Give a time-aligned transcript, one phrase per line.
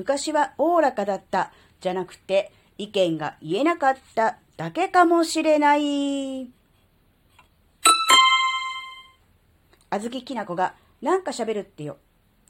[0.00, 1.52] 昔はおおらかだった、
[1.82, 6.50] じゃなくて、意見が言えなかっただけかもしれない。
[9.90, 11.98] あずききなこがなんか喋るってよ。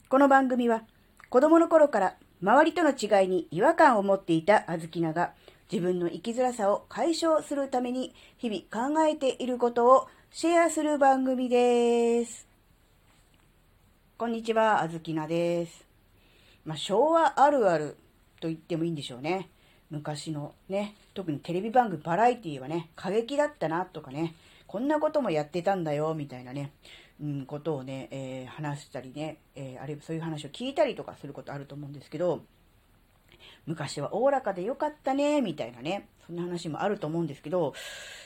[0.07, 0.83] この番組は
[1.29, 5.33] 子供の頃から周りとの違いに違和感を持っていたあずきなが
[5.69, 12.47] 自分の生きづらさを解消するために日々考えていることをシェアする番組です。
[14.17, 15.90] こんにちは、あずきなです。
[16.65, 17.97] まあ、昭和あるある
[18.39, 19.49] と言ってもいいんでしょうね。
[19.89, 24.35] 昔のね、特にテレビ番組、バラエティはね、過激だったなとかね、
[24.67, 26.71] こんなこともやってたんだよ、みたいなね、
[27.21, 32.41] うん、ことをね、えー話したりね、えーあるいはそういう話を聞いたりとかすることあると思うんですけど、
[33.65, 37.73] 昔はおおらかでよかったね、みたいなね、そんな話もあると思うんですけど、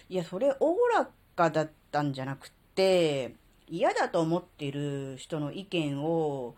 [0.09, 3.33] いや、それおおらかだったんじゃなくて、
[3.67, 6.55] 嫌だと思っている人の意見を、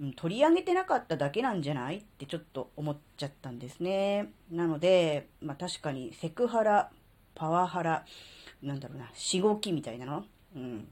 [0.00, 4.32] うん取り上げてなかっただけなんじゃないってちょっと思っちゃったんですね。
[4.50, 6.90] なので、まあ確かにセクハラ、
[7.34, 8.04] パワハラ、
[8.62, 10.24] なんだろうな、しごきみたいなの？
[10.56, 10.88] うん。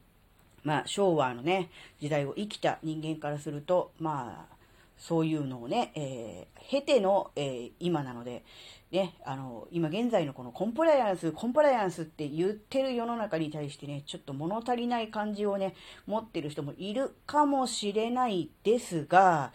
[0.62, 4.55] まあ昭和のね、時代を生きた人間からすると、まあ、
[5.03, 8.45] そういうのをね、えー経ての、えー今なので、
[8.92, 15.75] ね、あの、今現在のこのコンプライアンス、コンプライアンスって言ってる世の中に対してね、ちょっと物足りない感じをね、
[16.06, 19.53] 持ってる人もいるかもしれないですが、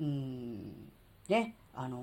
[0.00, 0.88] うん、
[1.28, 2.02] ね、あの、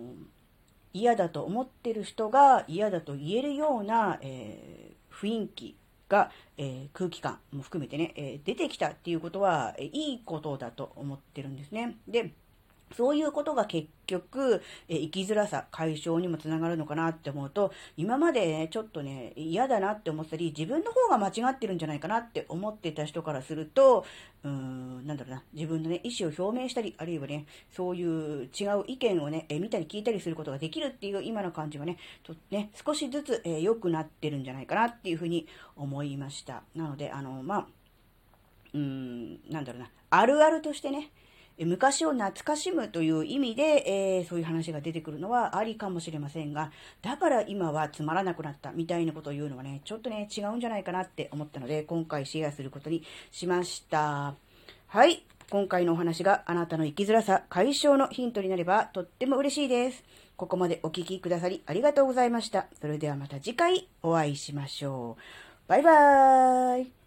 [0.94, 5.76] 嫌だと思ってる人が嫌だと言えるような、えー雰囲気
[6.08, 11.98] が、えー空気感も含めてね、えー出てきたっていうことは、えいいことだと思ってるんですね。
[12.08, 12.32] で、
[12.96, 24.06] そういうことが結局、え生きづらさ解消にもつながるのかなって思うと、今までね、ちょっとね、嫌だなって思ったり、自分の方が間違ってるんじゃないかなって思ってた人からすると、
[24.44, 36.64] うーん、なんだろうな、自分のね、意思を表明したり、あるいはね、そういう違う意見をね、え見たり聞いたりすることができるっていう今の感じはね、とね、少しずつ、え良くなってるんじゃないかなっていうふうに思いました。
[36.76, 37.68] なので、あの、まあ、
[38.74, 41.12] うーん、なんだろうな、あるあるとしてね、
[41.66, 54.36] 昔を懐かしむという意味で、えーそういう話が出てくるのはありかもしれませんが、だから今はつまらなくなったみたいなことを言うのはね、ちょっとね、違うんじゃないかなって思ったので、今回シェアすることにしました。
[54.88, 55.24] はい。
[55.50, 60.04] 今回のお話があなたの生きづらさ解消のヒントになればとっても嬉しいです。
[60.36, 62.68] ここまでお聞きくださりありがとうございました。
[62.82, 65.70] それではまた次回お会いしましょう。
[65.70, 67.07] バイバーイ。